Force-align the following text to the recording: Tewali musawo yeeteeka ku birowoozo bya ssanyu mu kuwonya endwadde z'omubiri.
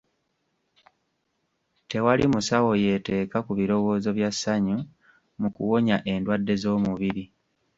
Tewali 1.89 2.25
musawo 2.33 2.71
yeeteeka 2.83 3.37
ku 3.45 3.51
birowoozo 3.59 4.09
bya 4.17 4.29
ssanyu 4.33 4.77
mu 5.41 5.49
kuwonya 5.55 5.97
endwadde 6.13 6.53
z'omubiri. 6.61 7.25